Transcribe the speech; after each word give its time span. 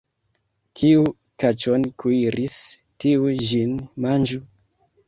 Kiu 0.79 1.03
kaĉon 1.43 1.85
kuiris, 2.05 2.57
tiu 3.05 3.31
ĝin 3.47 3.79
manĝu. 4.09 4.45